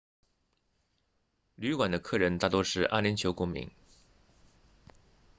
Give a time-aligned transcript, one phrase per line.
[1.59, 3.69] 旅馆的客人大多是阿联酋公民